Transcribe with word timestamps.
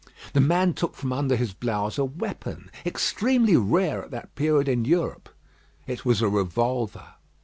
The 0.33 0.41
man 0.41 0.73
took 0.73 0.95
from 0.95 1.13
under 1.13 1.35
his 1.35 1.53
blouse 1.53 1.99
a 1.99 2.05
weapon 2.05 2.71
extremely 2.87 3.55
rare 3.55 4.01
at 4.03 4.09
that 4.09 4.33
period 4.33 4.67
in 4.67 4.83
Europe. 4.83 5.29
It 5.85 6.05
was 6.05 6.23
a 6.23 6.27
revolver. 6.27 7.05